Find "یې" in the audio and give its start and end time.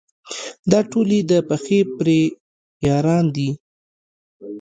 1.15-1.21